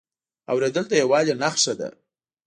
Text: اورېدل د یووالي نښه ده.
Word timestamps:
اورېدل 0.51 0.85
د 0.89 0.93
یووالي 1.01 1.33
نښه 1.41 1.73
ده. 1.79 1.89